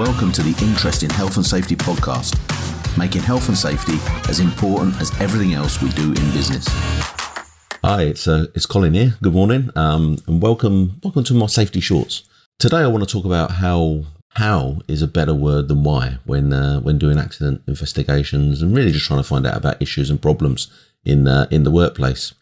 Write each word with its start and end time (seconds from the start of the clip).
Welcome 0.00 0.32
to 0.32 0.42
the 0.42 0.58
Interesting 0.64 1.10
Health 1.10 1.36
and 1.36 1.44
Safety 1.44 1.76
podcast, 1.76 2.34
making 2.96 3.20
health 3.20 3.48
and 3.48 3.58
safety 3.58 3.98
as 4.30 4.40
important 4.40 4.98
as 4.98 5.12
everything 5.20 5.52
else 5.52 5.82
we 5.82 5.90
do 5.90 6.04
in 6.04 6.30
business. 6.32 6.64
Hi, 7.84 8.04
it's 8.04 8.26
uh, 8.26 8.46
it's 8.54 8.64
Colin 8.64 8.94
here. 8.94 9.16
Good 9.20 9.34
morning, 9.34 9.68
um, 9.76 10.16
and 10.26 10.40
welcome 10.40 10.98
welcome 11.04 11.22
to 11.24 11.34
my 11.34 11.44
safety 11.48 11.80
shorts. 11.80 12.22
Today, 12.58 12.78
I 12.78 12.86
want 12.86 13.06
to 13.06 13.12
talk 13.12 13.26
about 13.26 13.50
how 13.50 14.04
how 14.36 14.78
is 14.88 15.02
a 15.02 15.06
better 15.06 15.34
word 15.34 15.68
than 15.68 15.84
why 15.84 16.16
when 16.24 16.54
uh, 16.54 16.80
when 16.80 16.98
doing 16.98 17.18
accident 17.18 17.60
investigations 17.66 18.62
and 18.62 18.74
really 18.74 18.92
just 18.92 19.04
trying 19.04 19.20
to 19.20 19.28
find 19.28 19.46
out 19.46 19.58
about 19.58 19.82
issues 19.82 20.08
and 20.08 20.22
problems 20.22 20.72
in 21.04 21.28
uh, 21.28 21.46
in 21.50 21.64
the 21.64 21.70
workplace. 21.70 22.32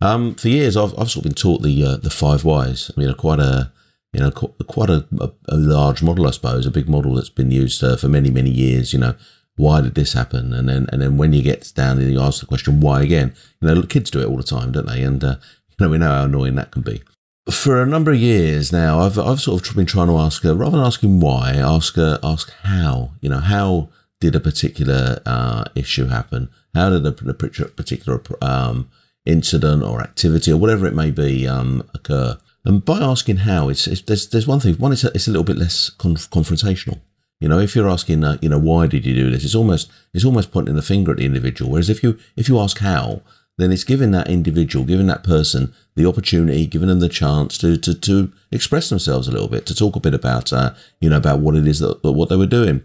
Um, 0.00 0.34
for 0.34 0.48
years, 0.48 0.78
I've, 0.78 0.98
I've 0.98 1.10
sort 1.10 1.26
of 1.26 1.30
been 1.30 1.34
taught 1.34 1.60
the 1.60 1.84
uh, 1.84 1.96
the 1.98 2.08
five 2.08 2.42
whys. 2.42 2.90
I 2.96 2.98
mean, 2.98 3.12
quite 3.16 3.38
a 3.38 3.70
you 4.12 4.20
know 4.20 4.30
quite 4.30 4.90
a, 4.90 5.06
a, 5.20 5.30
a, 5.48 5.56
large 5.56 6.02
model, 6.02 6.26
I 6.26 6.32
suppose, 6.32 6.66
a 6.66 6.70
big 6.70 6.88
model 6.88 7.14
that's 7.14 7.30
been 7.30 7.50
used 7.50 7.82
uh, 7.82 7.96
for 7.96 8.08
many 8.08 8.30
many 8.30 8.50
years. 8.50 8.92
You 8.92 8.98
know, 8.98 9.14
why 9.56 9.80
did 9.80 9.94
this 9.94 10.12
happen? 10.12 10.52
And 10.52 10.68
then 10.68 10.86
and 10.92 11.00
then 11.00 11.16
when 11.16 11.32
you 11.32 11.42
get 11.42 11.72
down 11.74 11.98
and 11.98 12.12
you 12.12 12.20
ask 12.20 12.40
the 12.40 12.46
question 12.46 12.80
why 12.80 13.02
again, 13.02 13.34
you 13.60 13.68
know, 13.68 13.82
kids 13.82 14.10
do 14.10 14.20
it 14.20 14.26
all 14.26 14.36
the 14.36 14.42
time, 14.42 14.72
don't 14.72 14.86
they? 14.86 15.02
And 15.02 15.22
uh, 15.24 15.36
you 15.68 15.86
know, 15.86 15.88
we 15.90 15.98
know 15.98 16.08
how 16.08 16.24
annoying 16.24 16.56
that 16.56 16.70
can 16.70 16.82
be. 16.82 17.02
For 17.50 17.82
a 17.82 17.86
number 17.86 18.12
of 18.12 18.18
years 18.18 18.72
now, 18.72 19.00
I've 19.00 19.18
I've 19.18 19.40
sort 19.40 19.68
of 19.68 19.76
been 19.76 19.86
trying 19.86 20.08
to 20.08 20.18
ask 20.18 20.42
her 20.42 20.54
rather 20.54 20.76
than 20.76 20.86
asking 20.86 21.20
why, 21.20 21.54
ask 21.54 21.96
her 21.96 22.18
ask 22.22 22.52
how. 22.62 23.12
You 23.20 23.30
know, 23.30 23.40
how 23.40 23.88
did 24.20 24.36
a 24.36 24.40
particular 24.40 25.20
uh, 25.26 25.64
issue 25.74 26.06
happen? 26.06 26.48
How 26.74 26.90
did 26.90 27.04
a, 27.04 27.12
particular 27.12 28.22
um, 28.40 28.88
incident 29.26 29.82
or 29.82 30.00
activity 30.00 30.52
or 30.52 30.56
whatever 30.56 30.86
it 30.86 30.94
may 30.94 31.10
be 31.10 31.48
um, 31.48 31.82
occur? 31.92 32.38
And 32.64 32.84
by 32.84 33.00
asking 33.00 33.38
how, 33.38 33.68
it's, 33.68 33.86
it's, 33.86 34.02
there's 34.02 34.28
there's 34.28 34.46
one 34.46 34.60
thing. 34.60 34.74
One, 34.74 34.92
it's 34.92 35.04
a, 35.04 35.10
it's 35.14 35.26
a 35.26 35.30
little 35.30 35.44
bit 35.44 35.56
less 35.56 35.90
conf- 35.90 36.30
confrontational. 36.30 37.00
You 37.40 37.48
know, 37.48 37.58
if 37.58 37.74
you're 37.74 37.88
asking, 37.88 38.22
uh, 38.22 38.38
you 38.40 38.48
know, 38.48 38.58
why 38.58 38.86
did 38.86 39.04
you 39.04 39.14
do 39.14 39.30
this? 39.30 39.44
It's 39.44 39.54
almost 39.54 39.90
it's 40.14 40.24
almost 40.24 40.52
pointing 40.52 40.76
the 40.76 40.82
finger 40.82 41.10
at 41.10 41.16
the 41.18 41.26
individual. 41.26 41.72
Whereas 41.72 41.90
if 41.90 42.02
you 42.02 42.18
if 42.36 42.48
you 42.48 42.60
ask 42.60 42.78
how, 42.78 43.22
then 43.58 43.72
it's 43.72 43.84
giving 43.84 44.12
that 44.12 44.28
individual, 44.28 44.84
giving 44.84 45.08
that 45.08 45.24
person 45.24 45.74
the 45.96 46.06
opportunity, 46.06 46.66
giving 46.66 46.88
them 46.88 47.00
the 47.00 47.08
chance 47.08 47.58
to 47.58 47.76
to, 47.78 47.94
to 47.94 48.32
express 48.52 48.88
themselves 48.88 49.26
a 49.26 49.32
little 49.32 49.48
bit, 49.48 49.66
to 49.66 49.74
talk 49.74 49.96
a 49.96 50.00
bit 50.00 50.14
about, 50.14 50.52
uh, 50.52 50.72
you 51.00 51.10
know, 51.10 51.16
about 51.16 51.40
what 51.40 51.56
it 51.56 51.66
is 51.66 51.80
that 51.80 51.98
what 52.04 52.28
they 52.28 52.36
were 52.36 52.46
doing 52.46 52.82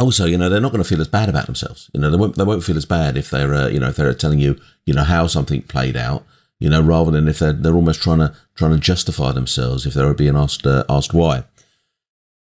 also, 0.00 0.26
you 0.26 0.38
know, 0.38 0.48
they're 0.48 0.60
not 0.60 0.72
going 0.72 0.82
to 0.82 0.88
feel 0.88 1.00
as 1.00 1.08
bad 1.08 1.28
about 1.28 1.46
themselves. 1.46 1.90
You 1.92 2.00
know, 2.00 2.10
they 2.10 2.16
won't, 2.16 2.36
they 2.36 2.44
won't 2.44 2.64
feel 2.64 2.76
as 2.76 2.84
bad 2.84 3.16
if 3.16 3.30
they're, 3.30 3.54
uh, 3.54 3.68
you 3.68 3.80
know, 3.80 3.88
if 3.88 3.96
they're 3.96 4.14
telling 4.14 4.38
you, 4.38 4.58
you 4.86 4.94
know, 4.94 5.04
how 5.04 5.26
something 5.26 5.62
played 5.62 5.96
out, 5.96 6.24
you 6.60 6.68
know, 6.68 6.82
rather 6.82 7.10
than 7.10 7.28
if 7.28 7.38
they're, 7.38 7.52
they're 7.52 7.74
almost 7.74 8.02
trying 8.02 8.18
to, 8.18 8.34
trying 8.54 8.72
to 8.72 8.78
justify 8.78 9.32
themselves 9.32 9.86
if 9.86 9.94
they're 9.94 10.12
being 10.14 10.36
asked, 10.36 10.66
uh, 10.66 10.84
asked 10.88 11.14
why. 11.14 11.44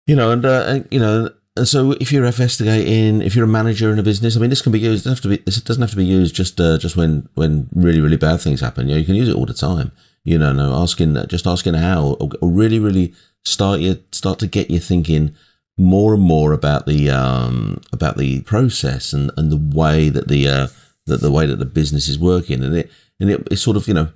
You 0.07 0.15
know, 0.15 0.31
and, 0.31 0.45
uh, 0.45 0.63
and, 0.67 0.87
you 0.91 0.99
know, 0.99 1.29
and 1.55 1.67
so 1.67 1.91
if 1.91 2.11
you're 2.11 2.25
investigating, 2.25 3.21
if 3.21 3.35
you're 3.35 3.45
a 3.45 3.47
manager 3.47 3.91
in 3.91 3.99
a 3.99 4.03
business, 4.03 4.35
I 4.35 4.39
mean, 4.39 4.49
this 4.49 4.61
can 4.61 4.71
be 4.71 4.79
used, 4.79 5.05
it 5.05 5.09
doesn't 5.09 5.23
have 5.23 5.31
to 5.31 5.37
be, 5.37 5.43
this 5.43 5.61
doesn't 5.61 5.81
have 5.81 5.91
to 5.91 5.97
be 5.97 6.05
used 6.05 6.35
just, 6.35 6.59
uh, 6.59 6.77
just 6.77 6.95
when, 6.95 7.29
when 7.35 7.69
really, 7.73 8.01
really 8.01 8.17
bad 8.17 8.41
things 8.41 8.61
happen. 8.61 8.87
You 8.87 8.95
know, 8.95 8.99
you 8.99 9.05
can 9.05 9.15
use 9.15 9.29
it 9.29 9.35
all 9.35 9.45
the 9.45 9.53
time. 9.53 9.91
You 10.23 10.37
know, 10.37 10.53
no, 10.53 10.73
asking, 10.75 11.17
just 11.27 11.47
asking 11.47 11.73
how, 11.73 12.17
or 12.19 12.49
really, 12.49 12.79
really 12.79 13.13
start 13.43 13.79
you, 13.79 14.03
start 14.11 14.39
to 14.39 14.47
get 14.47 14.69
you 14.69 14.79
thinking, 14.79 15.35
more 15.77 16.13
and 16.13 16.23
more 16.23 16.53
about 16.53 16.85
the 16.85 17.09
um, 17.09 17.81
about 17.91 18.17
the 18.17 18.41
process 18.41 19.13
and, 19.13 19.31
and 19.35 19.51
the 19.51 19.77
way 19.77 20.09
that 20.09 20.27
the 20.27 20.47
uh, 20.47 20.67
that 21.07 21.21
the 21.21 21.31
way 21.31 21.45
that 21.45 21.57
the 21.57 21.65
business 21.65 22.07
is 22.07 22.19
working, 22.19 22.63
and 22.63 22.75
it 22.75 22.91
and 23.21 23.29
it, 23.29 23.47
it 23.49 23.57
sort 23.57 23.77
of 23.77 23.87
you 23.87 23.93
know 23.93 24.09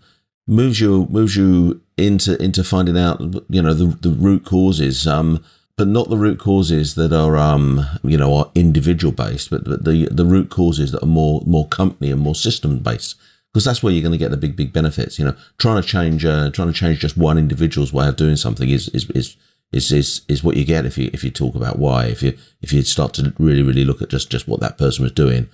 moves 0.48 0.81
you 0.81 1.08
moves 1.09 1.36
you 1.36 1.81
into 1.98 2.42
into 2.42 2.64
finding 2.64 2.98
out 2.98 3.22
you 3.50 3.62
know 3.62 3.73
the 3.73 3.86
the 4.02 4.09
root 4.09 4.44
causes, 4.44 5.08
um, 5.08 5.44
but 5.78 5.88
not 5.88 6.09
the 6.09 6.17
root 6.17 6.39
causes 6.39 6.95
that 6.95 7.14
are 7.14 7.38
um, 7.38 7.86
you 8.03 8.17
know 8.17 8.36
are 8.36 8.52
individual 8.56 9.14
based, 9.14 9.50
but, 9.50 9.63
but 9.63 9.85
the 9.85 10.07
the 10.12 10.25
root 10.25 10.50
causes 10.50 10.91
that 10.91 11.03
are 11.03 11.07
more 11.07 11.41
more 11.46 11.68
company 11.68 12.12
and 12.12 12.19
more 12.19 12.35
system 12.35 12.80
based 12.80 13.16
because 13.53 13.63
that's 13.63 13.81
where 13.81 13.94
you're 13.94 14.02
going 14.02 14.12
to 14.12 14.18
get 14.18 14.31
the 14.31 14.38
big 14.38 14.56
big 14.56 14.74
benefits. 14.74 15.18
You 15.18 15.25
know, 15.25 15.35
trying 15.57 15.81
to 15.81 15.88
change 15.88 16.25
uh, 16.25 16.50
trying 16.51 16.68
to 16.68 16.74
change 16.74 17.00
just 17.00 17.16
one 17.16 17.38
individual's 17.38 17.94
way 17.94 18.07
of 18.07 18.18
doing 18.18 18.35
something 18.35 18.69
is 18.69 18.90
is 18.90 19.09
is 19.12 19.38
is 19.72 19.91
is 19.91 20.22
is 20.28 20.44
what 20.44 20.57
you 20.57 20.66
get 20.66 20.85
if 20.85 20.97
you 20.97 21.09
if 21.13 21.24
you 21.24 21.31
talk 21.31 21.56
about 21.56 21.80
why 21.80 22.06
if 22.06 22.22
you 22.22 22.38
if 22.62 22.74
you 22.74 22.81
start 22.81 23.13
to 23.13 23.34
really 23.40 23.62
really 23.62 23.85
look 23.85 24.01
at 24.01 24.09
just 24.09 24.30
just 24.30 24.47
what 24.47 24.59
that 24.59 24.78
person 24.78 25.03
was 25.03 25.12
doing 25.12 25.50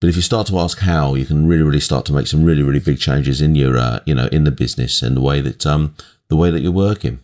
but 0.00 0.08
if 0.08 0.16
you 0.16 0.22
start 0.22 0.46
to 0.46 0.58
ask 0.58 0.78
how 0.78 1.14
you 1.14 1.26
can 1.26 1.46
really 1.46 1.62
really 1.62 1.80
start 1.80 2.04
to 2.06 2.12
make 2.12 2.26
some 2.26 2.44
really 2.44 2.62
really 2.62 2.80
big 2.80 2.98
changes 2.98 3.40
in 3.40 3.54
your 3.54 3.76
uh, 3.76 4.00
you 4.06 4.14
know 4.14 4.26
in 4.26 4.44
the 4.44 4.50
business 4.50 5.02
and 5.02 5.16
the 5.16 5.20
way 5.20 5.40
that 5.40 5.66
um 5.66 5.94
the 6.28 6.36
way 6.36 6.50
that 6.50 6.60
you're 6.60 6.72
working 6.72 7.20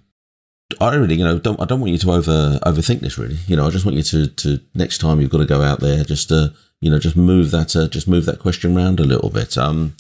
I 0.81 0.95
really, 0.95 1.15
you 1.15 1.25
know, 1.25 1.39
don't 1.39 1.61
I 1.61 1.67
don't 1.67 1.81
want 1.81 1.93
you 1.93 1.99
to 1.99 2.13
over 2.13 2.59
overthink 2.65 3.01
this. 3.01 3.19
Really, 3.19 3.39
you 3.47 3.57
know, 3.57 3.67
I 3.67 3.71
just 3.71 3.85
want 3.85 3.97
you 3.97 4.03
to 4.03 4.27
to 4.27 4.61
next 4.75 4.99
time 4.99 5.21
you've 5.21 5.31
got 5.31 5.39
to 5.39 5.47
go 5.47 5.63
out 5.63 5.81
there, 5.81 6.05
just 6.05 6.33
uh, 6.33 6.49
you 6.81 6.91
know, 6.91 6.99
just 6.99 7.17
move 7.17 7.51
that 7.51 7.77
uh, 7.77 7.89
just 7.89 8.09
move 8.09 8.25
that 8.27 8.41
question 8.41 8.77
around 8.77 8.99
a 8.99 9.05
little 9.05 9.31
bit. 9.31 9.57
Um, 9.59 9.95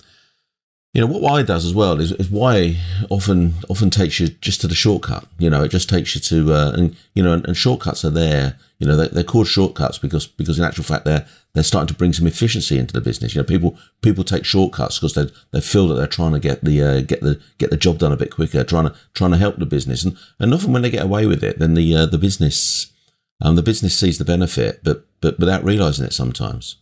you 0.94 1.00
know 1.00 1.06
what 1.06 1.20
why 1.20 1.42
does 1.42 1.66
as 1.66 1.74
well 1.74 2.00
is, 2.00 2.12
is 2.12 2.30
why 2.30 2.76
often 3.10 3.54
often 3.68 3.90
takes 3.90 4.20
you 4.20 4.28
just 4.28 4.60
to 4.60 4.68
the 4.68 4.74
shortcut 4.74 5.26
you 5.38 5.50
know 5.50 5.62
it 5.62 5.70
just 5.70 5.88
takes 5.88 6.14
you 6.14 6.20
to 6.20 6.52
uh, 6.54 6.72
and 6.76 6.96
you 7.14 7.22
know 7.22 7.32
and, 7.32 7.44
and, 7.46 7.56
shortcuts 7.56 8.04
are 8.04 8.10
there 8.10 8.56
you 8.78 8.86
know 8.86 8.96
they're, 8.96 9.08
they're, 9.08 9.24
called 9.24 9.48
shortcuts 9.48 9.98
because 9.98 10.26
because 10.26 10.58
in 10.58 10.64
actual 10.64 10.84
fact 10.84 11.04
they're 11.04 11.26
they're 11.54 11.62
starting 11.62 11.88
to 11.88 11.94
bring 11.94 12.12
some 12.12 12.26
efficiency 12.26 12.78
into 12.78 12.92
the 12.92 13.00
business. 13.00 13.34
You 13.34 13.40
know 13.40 13.46
people 13.46 13.78
people 14.02 14.24
take 14.24 14.44
shortcuts 14.44 14.98
because 14.98 15.14
they 15.14 15.32
they 15.52 15.60
feel 15.60 15.88
that 15.88 15.94
they're 15.94 16.06
trying 16.06 16.32
to 16.32 16.40
get 16.40 16.64
the 16.64 16.82
uh, 16.82 17.00
get 17.00 17.20
the 17.20 17.40
get 17.58 17.70
the 17.70 17.76
job 17.76 17.98
done 17.98 18.12
a 18.12 18.16
bit 18.16 18.32
quicker 18.32 18.64
trying 18.64 18.88
to 18.88 18.94
trying 19.14 19.30
to 19.30 19.38
help 19.38 19.56
the 19.56 19.66
business. 19.66 20.04
And 20.04 20.16
and 20.38 20.52
often 20.52 20.72
when 20.72 20.82
they 20.82 20.90
get 20.90 21.04
away 21.04 21.26
with 21.26 21.42
it 21.42 21.58
then 21.58 21.74
the 21.74 21.94
uh, 21.94 22.06
the 22.06 22.18
business 22.18 22.92
um 23.40 23.56
the 23.56 23.62
business 23.62 23.98
sees 23.98 24.18
the 24.18 24.24
benefit 24.24 24.80
but 24.82 25.06
but 25.20 25.38
without 25.38 25.64
realizing 25.64 26.04
it 26.04 26.12
sometimes 26.12 26.76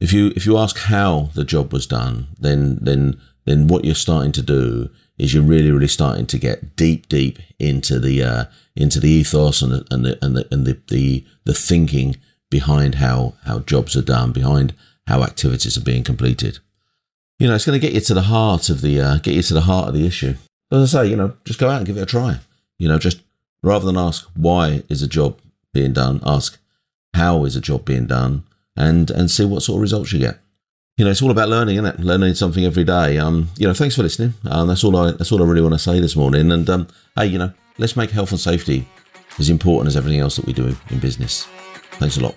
if 0.00 0.12
you 0.12 0.32
if 0.36 0.46
you 0.46 0.58
ask 0.58 0.76
how 0.78 1.30
the 1.34 1.44
job 1.44 1.72
was 1.72 1.86
done, 1.86 2.28
then 2.38 2.78
then 2.80 3.20
then 3.44 3.68
what 3.68 3.84
you're 3.84 3.94
starting 3.94 4.32
to 4.32 4.42
do 4.42 4.90
is 5.18 5.32
you're 5.32 5.42
really 5.42 5.70
really 5.70 5.88
starting 5.88 6.26
to 6.26 6.38
get 6.38 6.76
deep 6.76 7.08
deep 7.08 7.38
into 7.58 7.98
the 7.98 8.22
uh, 8.22 8.44
into 8.76 9.00
the 9.00 9.10
ethos 9.10 9.62
and 9.62 9.72
the 9.72 9.86
and 9.90 10.04
the 10.04 10.24
and 10.24 10.36
the 10.36 10.48
and 10.50 10.66
the, 10.66 10.78
the, 10.88 11.24
the 11.44 11.54
thinking 11.54 12.16
behind 12.50 12.96
how 12.96 13.34
how 13.44 13.60
jobs 13.60 13.96
are 13.96 14.02
done, 14.02 14.32
behind 14.32 14.74
how 15.06 15.22
activities 15.22 15.76
are 15.76 15.84
being 15.84 16.04
completed. 16.04 16.58
You 17.38 17.48
know, 17.48 17.54
it's 17.54 17.66
going 17.66 17.78
to 17.78 17.84
get 17.84 17.94
you 17.94 18.00
to 18.00 18.14
the 18.14 18.22
heart 18.22 18.68
of 18.68 18.80
the 18.80 19.00
uh, 19.00 19.18
get 19.18 19.34
you 19.34 19.42
to 19.42 19.54
the 19.54 19.62
heart 19.62 19.88
of 19.88 19.94
the 19.94 20.06
issue. 20.06 20.34
As 20.70 20.94
I 20.94 21.02
say, 21.02 21.10
you 21.10 21.16
know, 21.16 21.36
just 21.44 21.60
go 21.60 21.68
out 21.68 21.78
and 21.78 21.86
give 21.86 21.96
it 21.96 22.02
a 22.02 22.06
try. 22.06 22.38
You 22.78 22.88
know, 22.88 22.98
just 22.98 23.20
rather 23.62 23.86
than 23.86 23.96
ask 23.96 24.28
why 24.34 24.82
is 24.88 25.02
a 25.02 25.08
job 25.08 25.40
being 25.72 25.92
done, 25.92 26.20
ask 26.24 26.58
how 27.14 27.44
is 27.44 27.56
a 27.56 27.60
job 27.60 27.84
being 27.84 28.06
done, 28.06 28.44
and 28.76 29.10
and 29.10 29.30
see 29.30 29.44
what 29.44 29.62
sort 29.62 29.78
of 29.78 29.82
results 29.82 30.12
you 30.12 30.18
get. 30.18 30.38
You 30.96 31.04
know, 31.04 31.10
it's 31.10 31.22
all 31.22 31.30
about 31.30 31.48
learning, 31.48 31.76
isn't 31.76 31.86
it? 31.86 32.00
Learning 32.00 32.34
something 32.34 32.64
every 32.64 32.84
day. 32.84 33.18
Um, 33.18 33.48
you 33.58 33.66
know, 33.66 33.74
thanks 33.74 33.96
for 33.96 34.02
listening. 34.04 34.34
Um, 34.48 34.68
that's 34.68 34.84
all 34.84 34.96
I 34.96 35.10
that's 35.10 35.32
all 35.32 35.42
I 35.42 35.46
really 35.46 35.62
want 35.62 35.74
to 35.74 35.78
say 35.78 36.00
this 36.00 36.16
morning. 36.16 36.52
And 36.52 36.68
um, 36.70 36.88
hey, 37.16 37.26
you 37.26 37.38
know, 37.38 37.52
let's 37.78 37.96
make 37.96 38.10
health 38.10 38.30
and 38.30 38.40
safety 38.40 38.86
as 39.38 39.50
important 39.50 39.88
as 39.88 39.96
everything 39.96 40.20
else 40.20 40.36
that 40.36 40.46
we 40.46 40.52
do 40.52 40.76
in 40.90 40.98
business. 41.00 41.48
Thanks 41.98 42.16
a 42.16 42.20
lot. 42.20 42.36